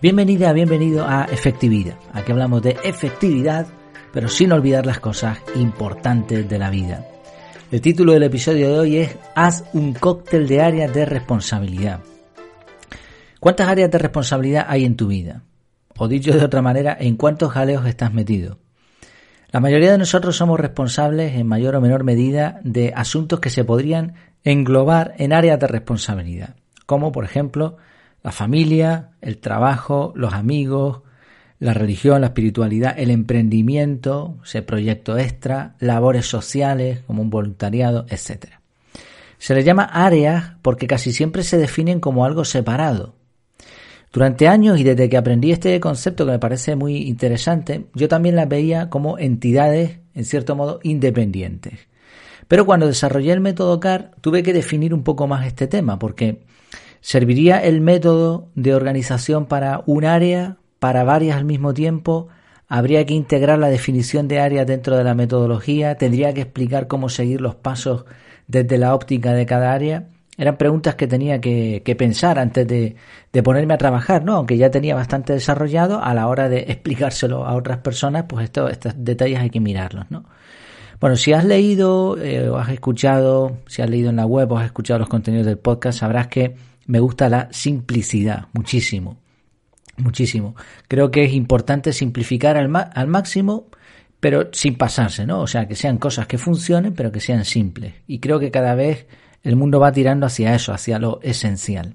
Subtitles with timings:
[0.00, 1.98] Bienvenida, bienvenido a Efectividad.
[2.12, 3.66] Aquí hablamos de efectividad,
[4.12, 7.04] pero sin olvidar las cosas importantes de la vida.
[7.72, 11.98] El título del episodio de hoy es Haz un cóctel de áreas de responsabilidad.
[13.40, 15.42] ¿Cuántas áreas de responsabilidad hay en tu vida?
[15.96, 18.60] O dicho de otra manera, ¿en cuántos jaleos estás metido?
[19.50, 23.64] La mayoría de nosotros somos responsables en mayor o menor medida de asuntos que se
[23.64, 26.54] podrían englobar en áreas de responsabilidad,
[26.86, 27.78] como por ejemplo
[28.22, 31.02] la familia, el trabajo, los amigos,
[31.60, 38.46] la religión, la espiritualidad, el emprendimiento, ese proyecto extra, labores sociales como un voluntariado, etc.
[39.38, 43.14] Se les llama áreas porque casi siempre se definen como algo separado.
[44.12, 48.36] Durante años y desde que aprendí este concepto que me parece muy interesante, yo también
[48.36, 51.88] las veía como entidades, en cierto modo, independientes.
[52.46, 56.40] Pero cuando desarrollé el método CAR tuve que definir un poco más este tema porque
[57.00, 62.28] ¿Serviría el método de organización para un área, para varias al mismo tiempo?
[62.68, 65.96] ¿Habría que integrar la definición de área dentro de la metodología?
[65.96, 68.04] ¿Tendría que explicar cómo seguir los pasos
[68.46, 70.08] desde la óptica de cada área?
[70.36, 72.96] Eran preguntas que tenía que, pensar antes de,
[73.42, 74.34] ponerme a trabajar, ¿no?
[74.34, 78.94] Aunque ya tenía bastante desarrollado, a la hora de explicárselo a otras personas, pues estos
[78.96, 80.24] detalles hay que mirarlos, ¿no?
[81.00, 84.58] Bueno, si has leído eh, o has escuchado, si has leído en la web o
[84.58, 86.56] has escuchado los contenidos del podcast, sabrás que
[86.88, 89.18] me gusta la simplicidad, muchísimo,
[89.98, 90.56] muchísimo.
[90.88, 93.66] Creo que es importante simplificar al, al máximo,
[94.20, 95.40] pero sin pasarse, ¿no?
[95.40, 97.92] O sea, que sean cosas que funcionen, pero que sean simples.
[98.06, 99.06] Y creo que cada vez
[99.42, 101.94] el mundo va tirando hacia eso, hacia lo esencial.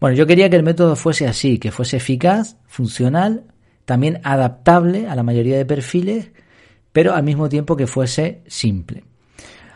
[0.00, 3.44] Bueno, yo quería que el método fuese así, que fuese eficaz, funcional,
[3.84, 6.32] también adaptable a la mayoría de perfiles,
[6.90, 9.04] pero al mismo tiempo que fuese simple.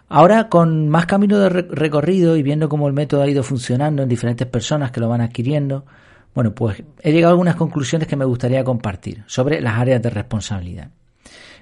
[0.09, 4.09] Ahora, con más camino de recorrido y viendo cómo el método ha ido funcionando en
[4.09, 5.87] diferentes personas que lo van adquiriendo,
[6.35, 10.11] bueno, pues he llegado a algunas conclusiones que me gustaría compartir sobre las áreas de
[10.11, 10.91] responsabilidad.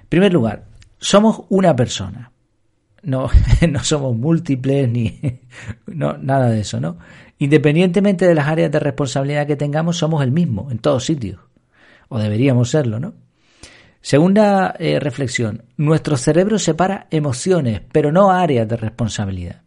[0.01, 0.65] En primer lugar,
[0.99, 2.31] somos una persona.
[3.03, 3.29] No,
[3.69, 5.19] no somos múltiples ni
[5.87, 6.97] nada de eso, ¿no?
[7.37, 11.39] Independientemente de las áreas de responsabilidad que tengamos, somos el mismo en todos sitios.
[12.09, 13.13] O deberíamos serlo, ¿no?
[14.03, 19.61] Segunda eh, reflexión, nuestro cerebro separa emociones, pero no áreas de responsabilidad.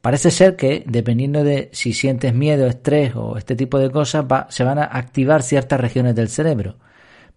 [0.00, 4.62] Parece ser que, dependiendo de si sientes miedo, estrés o este tipo de cosas, se
[4.62, 6.76] van a activar ciertas regiones del cerebro,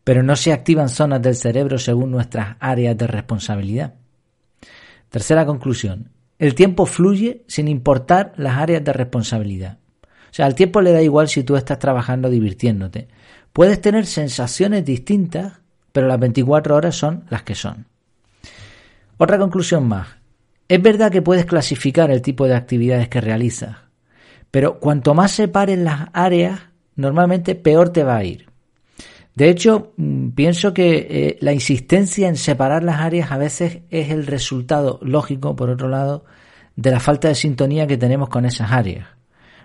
[0.04, 3.96] pero no se activan zonas del cerebro según nuestras áreas de responsabilidad.
[5.10, 9.80] Tercera conclusión, el tiempo fluye sin importar las áreas de responsabilidad.
[10.04, 13.08] O sea, al tiempo le da igual si tú estás trabajando divirtiéndote.
[13.54, 15.62] Puedes tener sensaciones distintas
[15.92, 17.86] pero las 24 horas son las que son.
[19.18, 20.08] Otra conclusión más.
[20.68, 23.78] Es verdad que puedes clasificar el tipo de actividades que realizas,
[24.52, 26.60] pero cuanto más separes las áreas,
[26.96, 28.50] normalmente peor te va a ir.
[29.36, 34.10] De hecho, mm, pienso que eh, la insistencia en separar las áreas a veces es
[34.12, 36.26] el resultado lógico, por otro lado,
[36.76, 39.08] de la falta de sintonía que tenemos con esas áreas.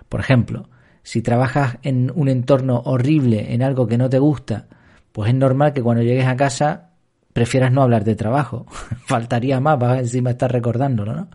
[0.09, 0.69] Por ejemplo,
[1.03, 4.67] si trabajas en un entorno horrible, en algo que no te gusta,
[5.11, 6.91] pues es normal que cuando llegues a casa
[7.33, 8.65] prefieras no hablar de trabajo.
[9.05, 11.27] Faltaría más, vas encima estar recordándolo, ¿no?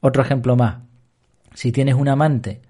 [0.00, 0.78] Otro ejemplo más.
[1.54, 2.60] Si tienes un amante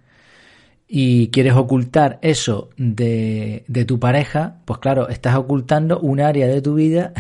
[0.89, 6.63] y quieres ocultar eso de, de tu pareja, pues claro, estás ocultando un área de
[6.63, 7.13] tu vida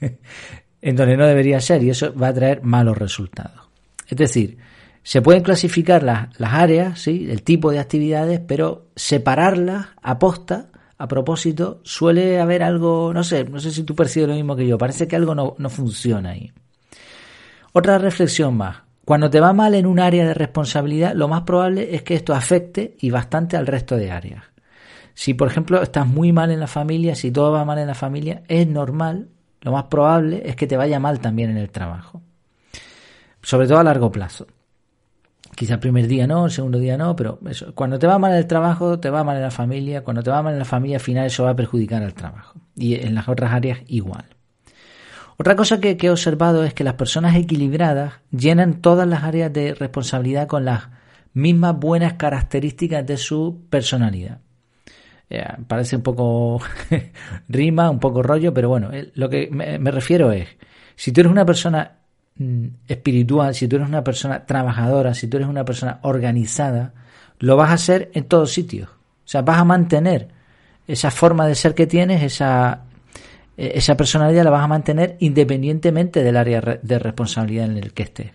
[0.82, 3.68] en donde no debería ser y eso va a traer malos resultados.
[4.08, 4.58] Es decir,
[5.02, 7.28] se pueden clasificar las, las áreas, ¿sí?
[7.30, 10.69] el tipo de actividades, pero separarlas a posta
[11.00, 14.66] a propósito, suele haber algo, no sé, no sé si tú percibes lo mismo que
[14.66, 16.52] yo, parece que algo no, no funciona ahí.
[17.72, 18.82] Otra reflexión más.
[19.06, 22.34] Cuando te va mal en un área de responsabilidad, lo más probable es que esto
[22.34, 24.44] afecte y bastante al resto de áreas.
[25.14, 27.94] Si, por ejemplo, estás muy mal en la familia, si todo va mal en la
[27.94, 29.30] familia, es normal,
[29.62, 32.20] lo más probable es que te vaya mal también en el trabajo.
[33.40, 34.46] Sobre todo a largo plazo.
[35.54, 37.40] Quizá el primer día no, el segundo día no, pero
[37.74, 40.42] cuando te va mal el trabajo, te va mal en la familia, cuando te va
[40.42, 42.58] mal en la familia, al final eso va a perjudicar al trabajo.
[42.76, 44.24] Y en las otras áreas igual.
[45.36, 49.74] Otra cosa que, he observado es que las personas equilibradas llenan todas las áreas de
[49.74, 50.88] responsabilidad con las
[51.32, 54.40] mismas buenas características de su personalidad.
[55.30, 56.60] Eh, parece un poco
[57.48, 60.48] rima, un poco rollo, pero bueno, eh, lo que me refiero es,
[60.94, 61.99] si tú eres una persona
[62.88, 66.94] espiritual, si tú eres una persona trabajadora, si tú eres una persona organizada,
[67.38, 68.88] lo vas a hacer en todos sitios.
[68.88, 70.28] O sea, vas a mantener
[70.86, 72.84] esa forma de ser que tienes, esa,
[73.56, 78.04] e, esa personalidad la vas a mantener independientemente del área de responsabilidad en el que
[78.04, 78.32] estés.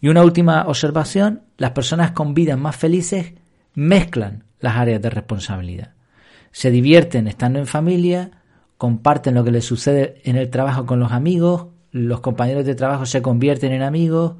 [0.00, 3.34] Y una última observación, las personas con vidas más felices
[3.74, 5.90] mezclan las áreas de responsabilidad.
[6.52, 8.30] se divierten estando en familia,
[8.78, 13.06] comparten lo que les sucede en el trabajo con los amigos, los compañeros de trabajo
[13.06, 14.34] se convierten en amigos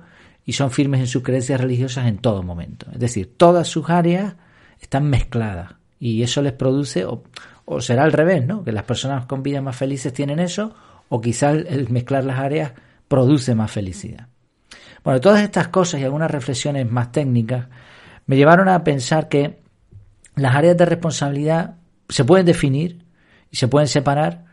[0.45, 2.87] y son firmes en sus creencias religiosas en todo momento.
[2.93, 4.35] Es decir, todas sus áreas
[4.81, 7.23] están mezcladas y eso les produce, o,
[7.81, 8.65] será al revés, ¿no?
[8.65, 10.75] Que las personas con vidas más felices tienen eso,
[11.09, 12.73] o quizás el mezclar las áreas
[13.06, 14.27] produce más felicidad.
[15.05, 17.69] Bueno, todas estas cosas y algunas reflexiones más técnicas
[18.27, 19.61] me llevaron a pensar que
[20.35, 21.77] las áreas de responsabilidad
[22.09, 23.05] se pueden definir
[23.53, 24.45] y se pueden separar,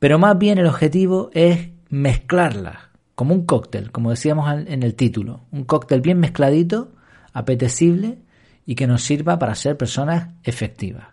[0.00, 2.78] pero más bien el objetivo es mezclarlas,
[3.14, 6.92] como un cóctel, como decíamos en el título, un cóctel bien mezcladito,
[7.32, 8.18] apetecible
[8.64, 11.08] y que nos sirva para ser personas efectivas.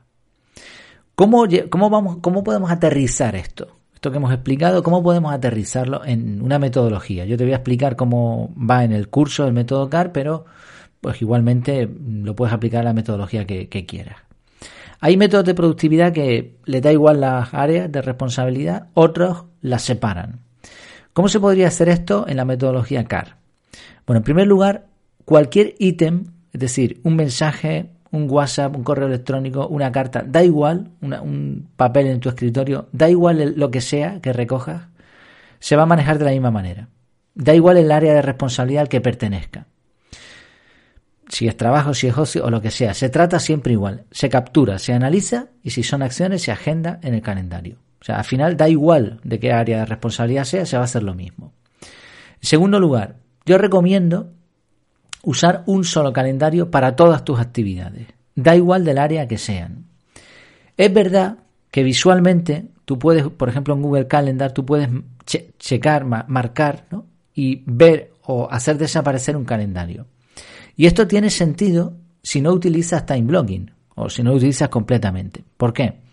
[1.15, 3.75] ¿Cómo, cómo, vamos, ¿Cómo podemos aterrizar esto?
[3.93, 7.25] Esto que hemos explicado, ¿cómo podemos aterrizarlo en una metodología?
[7.25, 10.45] Yo te voy a explicar cómo va en el curso del método CAR, pero
[11.01, 14.17] pues igualmente lo puedes aplicar la metodología que, que quieras.
[14.99, 20.46] Hay métodos de productividad que le da igual las áreas de responsabilidad, otros las separan.
[21.17, 23.37] ¿Cómo se podría hacer esto en la metodología CAR?
[24.05, 24.85] Bueno, en primer lugar,
[25.25, 30.91] cualquier ítem, es decir, un mensaje, un WhatsApp, un correo electrónico, una carta, da igual,
[31.01, 34.89] un papel en tu escritorio, da igual lo que sea que recojas,
[35.57, 36.87] se va a manejar de la misma manera.
[37.33, 39.65] Da igual el área de responsabilidad al que pertenezca.
[41.29, 44.03] Si es trabajo, si es ocio o lo que sea, se trata siempre igual.
[44.11, 47.79] Se captura, se analiza y si son acciones se agenda en el calendario.
[47.99, 50.85] O sea, al final da igual de qué área de responsabilidad sea, se va a
[50.85, 51.53] hacer lo mismo.
[51.81, 54.31] En segundo lugar, yo recomiendo
[55.23, 58.07] usar un solo calendario para todas tus actividades.
[58.35, 59.85] Da igual del área que sean.
[60.77, 61.39] Es verdad
[61.71, 64.89] que visualmente tú puedes, por ejemplo en Google Calendar, tú puedes
[65.59, 66.85] checar, marcar
[67.33, 70.05] y ver o hacer desaparecer un calendario.
[70.75, 75.43] Y esto tiene sentido si no utilizas time blocking o si no lo utilizas completamente.
[75.57, 76.06] ¿Por qué?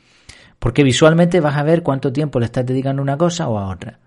[0.58, 3.68] Porque visualmente vas a ver cuánto tiempo le estás dedicando a una cosa o a
[3.68, 4.00] otra.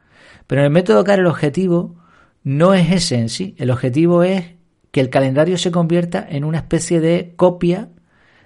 [0.47, 1.95] Pero en el método CAR el objetivo
[2.43, 3.55] no es ese en sí.
[3.57, 4.55] El objetivo es
[4.91, 7.89] que el calendario se convierta en una especie de copia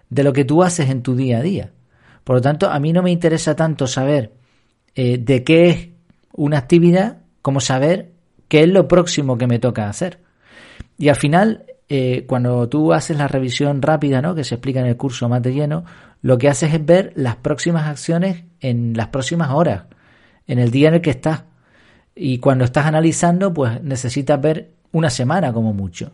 [0.09, 1.71] de lo que tú haces en tu día a día.
[2.23, 4.33] Por lo tanto, a mí no me interesa tanto saber
[4.95, 5.89] eh, de qué es
[6.33, 8.11] una actividad como saber
[8.47, 10.19] qué es lo próximo que me toca hacer.
[10.97, 14.33] Y al final, eh, cuando tú haces la revisión rápida, ¿no?
[14.33, 15.83] que se explica en el curso más de lleno,
[16.21, 19.87] lo que haces es ver las próximas acciones en las próximas horas,
[20.47, 21.43] en el día en el que estás.
[22.15, 26.13] Y cuando estás analizando, pues necesitas ver una semana como mucho.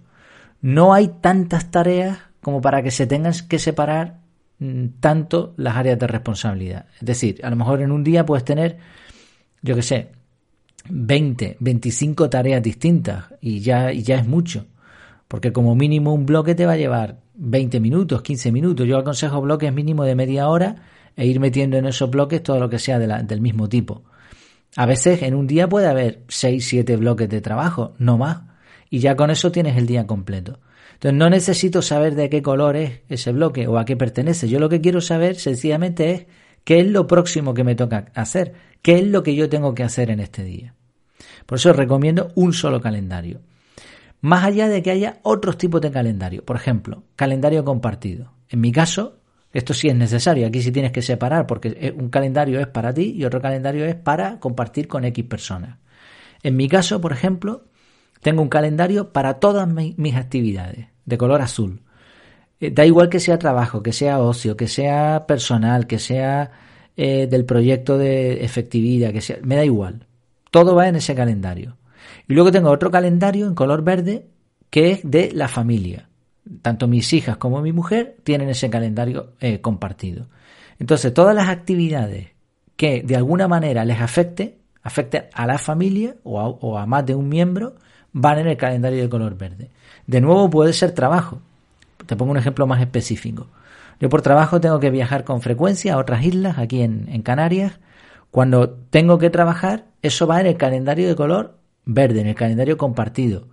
[0.62, 4.18] No hay tantas tareas como para que se tengan que separar
[4.58, 6.88] mm, tanto las áreas de responsabilidad.
[7.00, 8.80] Es decir, a lo mejor en un día puedes tener,
[9.62, 10.10] yo qué sé,
[10.90, 14.66] 20, 25 tareas distintas y ya, y ya es mucho.
[15.28, 18.88] Porque como mínimo un bloque te va a llevar 20 minutos, 15 minutos.
[18.88, 20.76] Yo aconsejo bloques mínimo de media hora
[21.16, 24.04] e ir metiendo en esos bloques todo lo que sea del mismo tipo.
[24.76, 28.42] A veces en un día puede haber 6, 7 bloques de trabajo, no más.
[28.90, 30.60] Y ya con eso tienes el día completo.
[30.94, 34.48] Entonces no necesito saber de qué color es ese bloque o a qué pertenece.
[34.48, 36.26] Yo lo que quiero saber sencillamente es
[36.64, 39.84] qué es lo próximo que me toca hacer, qué es lo que yo tengo que
[39.84, 40.74] hacer en este día.
[41.46, 43.42] Por eso recomiendo un solo calendario.
[44.28, 46.44] Más allá de que haya otros tipos de calendario.
[46.44, 48.34] Por ejemplo, calendario compartido.
[48.50, 49.20] En mi caso,
[49.54, 50.46] esto sí es necesario.
[50.46, 53.96] Aquí sí tienes que separar porque un calendario es para ti y otro calendario es
[53.96, 55.78] para compartir con X personas.
[56.44, 57.68] En mi caso, por ejemplo,
[58.22, 61.84] tengo un calendario para todas mis actividades de color azul.
[62.60, 66.52] Eh, da igual que sea trabajo, que sea ocio, que sea personal, que sea
[66.98, 70.06] eh, del proyecto de efectividad, que sea, me da igual.
[70.52, 71.78] Todo va en ese calendario.
[72.28, 74.28] Y luego tengo otro calendario en color verde
[74.70, 76.10] que es de la familia.
[76.62, 80.28] Tanto mis hijas como mi mujer tienen ese calendario eh, compartido.
[80.80, 82.30] Entonces, todas las actividades
[82.76, 87.28] que de alguna manera les afecte, afecten a la familia o a, más de un
[87.28, 87.76] miembro,
[88.12, 89.72] van en el calendario de color verde.
[90.06, 91.42] De nuevo, puede ser trabajo.
[92.06, 93.48] Te pongo un ejemplo más específico.
[94.00, 97.80] Yo por trabajo tengo que viajar con frecuencia a otras islas, aquí en Canarias.
[98.30, 101.58] Cuando tengo que trabajar, eso va en el calendario de color
[101.88, 103.48] verde en el calendario compartido.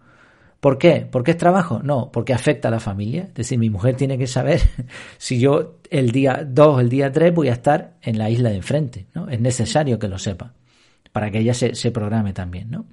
[0.61, 1.07] ¿Por qué?
[1.11, 1.81] ¿Por qué es trabajo?
[1.83, 3.25] No, porque afecta a la familia.
[3.25, 4.61] Es decir, mi mujer tiene que saber
[5.19, 8.57] si yo el día 2 el día 3 voy a estar en la isla de
[8.57, 9.07] enfrente.
[9.15, 9.29] ¿no?
[9.29, 10.53] Es necesario que lo sepa
[11.13, 12.71] para que ella se, programe también.
[12.71, 12.87] ¿no?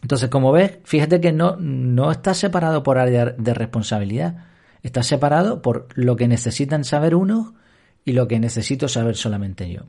[0.00, 4.46] Entonces, como ves, fíjate que no, no está separado por área de responsabilidad.
[4.82, 7.52] Está separado por lo que necesitan saber unos
[8.04, 9.82] y lo que necesito saber solamente yo.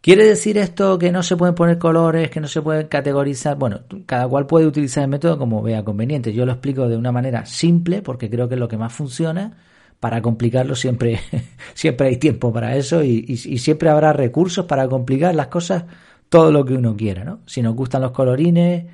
[0.00, 3.56] ¿Quiere decir esto que no se pueden poner colores, que no se pueden categorizar?
[3.56, 6.32] Bueno, cada cual puede utilizar el método como vea conveniente.
[6.32, 9.56] Yo lo explico de una manera simple porque creo que es lo que más funciona
[10.00, 11.20] para complicarlo siempre,
[11.74, 15.84] siempre hay tiempo para eso y, y, siempre habrá recursos para complicar las cosas
[16.28, 17.40] todo lo que uno quiera, ¿no?
[17.46, 18.84] Si nos gustan los colorines,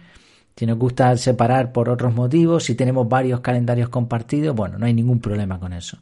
[0.56, 4.94] si nos gusta separar por otros motivos, si tenemos varios calendarios compartidos, bueno, no hay
[4.94, 5.99] ningún problema con eso.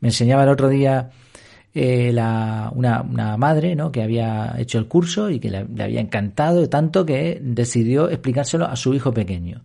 [0.00, 1.10] Me enseñaba el otro día
[1.74, 3.90] eh, la, una, una, madre ¿no?
[3.90, 8.76] que había hecho el curso y que le, había encantado tanto que decidió explicárselo a
[8.76, 9.62] su hijo pequeño.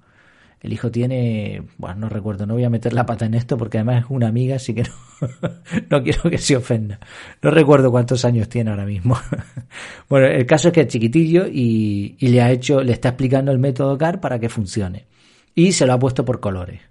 [0.61, 3.77] El hijo tiene, bueno, no recuerdo, no voy a meter la pata en esto porque
[3.77, 5.29] además es una amiga, así que no,
[5.89, 6.99] no quiero que se ofenda.
[7.43, 9.15] No recuerdo cuántos años tiene ahora mismo.
[10.09, 13.51] bueno, el caso es que es chiquitillo y, y le ha hecho, le está explicando
[13.51, 15.05] el método CAR para que funcione.
[15.53, 16.81] Y se lo ha puesto por colores.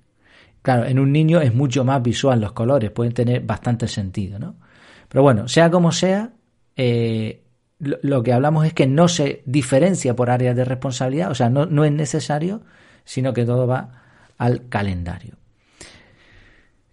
[0.62, 4.56] Claro, en un niño es mucho más visual los colores, pueden tener bastante sentido, ¿no?
[5.08, 6.32] Pero bueno, sea como sea,
[6.76, 7.42] eh,
[7.78, 11.66] lo, que hablamos es que no se diferencia por áreas de responsabilidad, o sea, no,
[11.66, 12.62] no es necesario
[13.08, 13.88] sino que todo va
[14.36, 15.36] al calendario.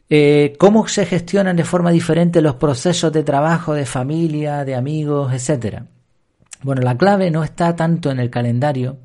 [0.10, 5.34] Eh, ¿Cómo se gestionan de forma diferente los procesos de trabajo, de familia, de amigos,
[5.34, 5.88] etcétera?
[6.64, 8.98] Bueno, la clave no está tanto en el calendario,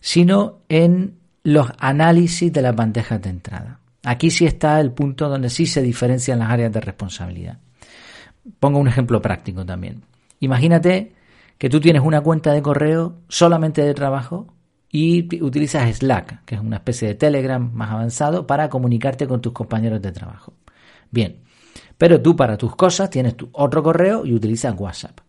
[0.00, 3.80] sino en los análisis de las bandejas de entrada.
[4.02, 7.58] Aquí sí está el punto donde sí se diferencian las áreas de responsabilidad.
[8.60, 10.02] Pongo un ejemplo práctico también.
[10.40, 11.14] Imagínate
[11.58, 14.48] que tú tienes una cuenta de correo solamente de trabajo
[14.90, 19.52] y utilizas Slack, que es una especie de Telegram más avanzado, para comunicarte con tus
[19.52, 20.52] compañeros de trabajo.
[21.10, 21.40] Bien,
[21.98, 25.20] pero tú para tus cosas tienes tu otro correo y utilizas WhatsApp.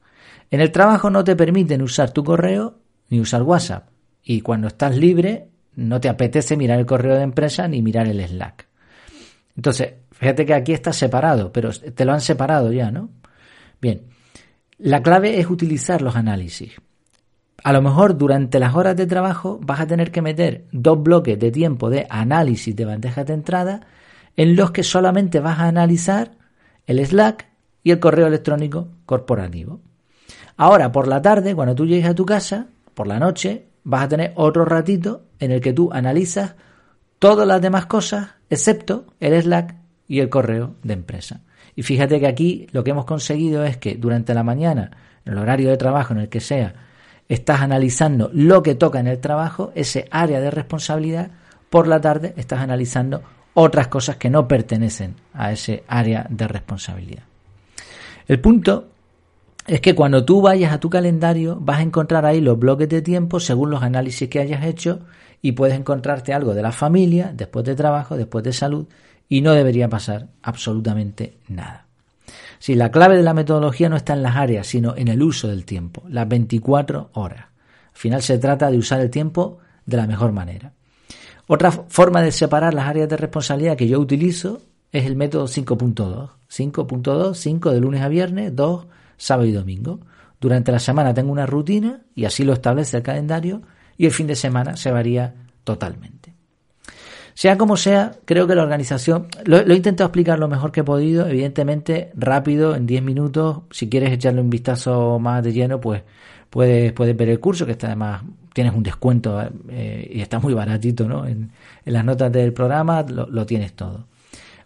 [0.51, 2.77] En el trabajo no te permiten usar tu correo
[3.09, 3.89] ni usar WhatsApp.
[4.23, 8.25] Y cuando estás libre, no te apetece mirar el correo de empresa ni mirar el
[8.25, 8.67] Slack.
[9.55, 13.09] Entonces, fíjate que aquí está separado, pero te lo han separado ya, ¿no?
[13.81, 14.03] Bien,
[14.77, 16.73] la clave es utilizar los análisis.
[17.63, 21.39] A lo mejor durante las horas de trabajo vas a tener que meter dos bloques
[21.39, 23.81] de tiempo de análisis de bandejas de entrada
[24.37, 26.31] en los que solamente vas a analizar
[26.85, 27.47] el Slack
[27.83, 29.79] y el correo electrónico corporativo.
[30.57, 34.09] Ahora, por la tarde, cuando tú llegues a tu casa, por la noche, vas a
[34.09, 36.55] tener otro ratito en el que tú analizas
[37.19, 39.75] todas las demás cosas, excepto el Slack
[40.07, 41.41] y el correo de empresa.
[41.75, 44.91] Y fíjate que aquí lo que hemos conseguido es que durante la mañana,
[45.25, 46.73] en el horario de trabajo en el que sea,
[47.27, 51.31] estás analizando lo que toca en el trabajo, ese área de responsabilidad,
[51.69, 57.23] por la tarde estás analizando otras cosas que no pertenecen a ese área de responsabilidad.
[58.27, 58.89] El punto
[59.67, 63.01] es que cuando tú vayas a tu calendario vas a encontrar ahí los bloques de
[63.01, 65.01] tiempo según los análisis que hayas hecho
[65.41, 68.87] y puedes encontrarte algo de la familia, después de trabajo, después de salud
[69.27, 71.85] y no debería pasar absolutamente nada.
[72.59, 75.47] Si la clave de la metodología no está en las áreas, sino en el uso
[75.47, 77.41] del tiempo, las 24 horas.
[77.41, 80.73] Al final se trata de usar el tiempo de la mejor manera.
[81.47, 86.29] Otra forma de separar las áreas de responsabilidad que yo utilizo es el método 5.2.
[86.49, 89.99] 5.2, 5 de lunes a viernes, 2 sábado y domingo.
[90.39, 93.61] Durante la semana tengo una rutina y así lo establece el calendario
[93.97, 96.34] y el fin de semana se varía totalmente.
[97.35, 100.83] Sea como sea, creo que la organización, lo, he intentado explicar lo mejor que he
[100.85, 106.01] podido, evidentemente rápido, en 10 minutos, si quieres echarle un vistazo más de lleno, pues
[106.49, 108.23] puedes, puedes ver el curso, que está además,
[108.53, 109.37] tienes un descuento
[109.69, 111.27] eh, y está muy baratito, ¿no?
[111.27, 111.51] En,
[111.83, 114.07] las notas del programa lo, lo tienes todo.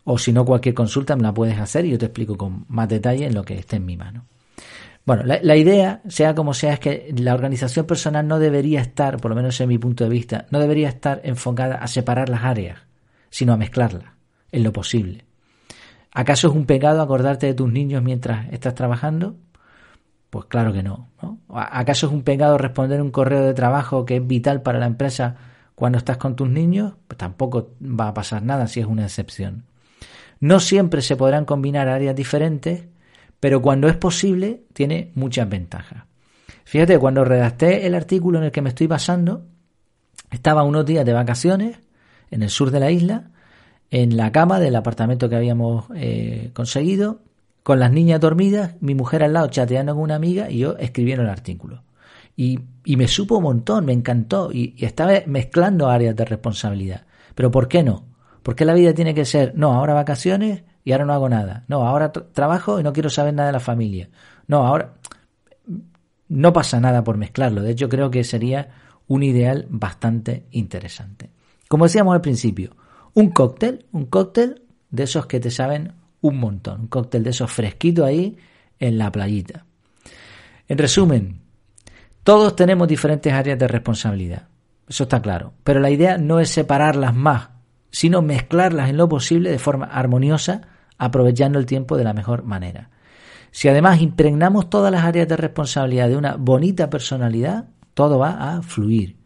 [0.03, 2.87] O si no, cualquier consulta me la puedes hacer y yo te explico con más
[2.87, 4.25] detalle en lo que esté en mi mano.
[5.09, 9.29] Bueno, la, idea, sea como sea, es que la organización personal no debería estar, por
[9.29, 12.81] lo menos en mi punto de vista, no debería estar enfocada a separar las áreas,
[13.31, 14.11] sino a mezclarlas,
[14.51, 15.25] en lo posible.
[16.13, 19.35] ¿Acaso es un pecado acordarte de tus niños mientras estás trabajando?
[20.29, 21.39] Pues claro que no, no.
[21.55, 25.37] ¿Acaso es un pecado responder un correo de trabajo que es vital para la empresa
[25.73, 26.93] cuando estás con tus niños?
[27.07, 29.63] Pues tampoco va a pasar nada si es una excepción.
[30.39, 32.85] No siempre se podrán combinar áreas diferentes
[33.39, 36.03] pero cuando es posible tiene muchas ventajas.
[36.65, 39.45] Fíjate, cuando redacté el artículo en el que me estoy basando,
[40.29, 41.79] estaba unos días de vacaciones
[42.29, 43.31] en el sur de la isla,
[43.89, 47.21] en la cama del apartamento que habíamos eh, conseguido,
[47.63, 51.23] con las niñas dormidas, mi mujer al lado chateando con una amiga y yo escribiendo
[51.23, 51.83] el artículo.
[52.35, 57.05] Y, y me supo un montón, me encantó y, y estaba mezclando áreas de responsabilidad.
[57.35, 58.05] Pero ¿por qué no?
[58.43, 61.65] ¿Por qué la vida tiene que ser, no, ahora vacaciones y ahora no hago nada.
[61.67, 64.09] No, ahora trabajo y no quiero saber nada de la familia.
[64.47, 64.95] No, ahora
[66.29, 67.61] no pasa nada por mezclarlo.
[67.61, 68.69] De hecho, creo que sería
[69.05, 71.29] un ideal bastante interesante.
[71.67, 72.75] Como decíamos al principio,
[73.13, 77.51] un cóctel, un cóctel de esos que te saben un montón, un cóctel de esos
[77.51, 78.35] fresquitos ahí
[78.79, 79.65] en la playita.
[80.67, 81.39] En resumen,
[82.23, 84.47] todos tenemos diferentes áreas de responsabilidad,
[84.87, 87.49] eso está claro, pero la idea no es separarlas más,
[87.91, 90.61] sino mezclarlas en lo posible de forma armoniosa
[90.99, 92.91] aprovechando el tiempo de la mejor manera.
[93.51, 98.61] Si además impregnamos todas las áreas de responsabilidad de una bonita personalidad, todo va a
[98.61, 99.17] fluir.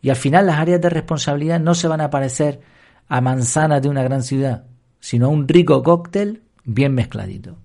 [0.00, 2.60] Y al final las áreas de responsabilidad no se van a parecer
[3.08, 4.64] a manzanas de una gran ciudad,
[5.00, 7.58] sino a un rico cóctel bien mezcladito.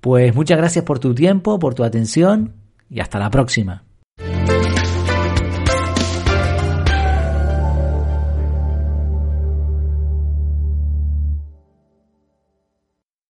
[0.00, 2.54] Pues muchas gracias por tu tiempo, por tu atención
[2.90, 3.83] y hasta la próxima.